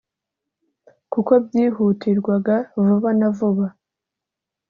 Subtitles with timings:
[1.11, 2.55] kuko byihutirwaga
[2.85, 3.65] vuba na vuba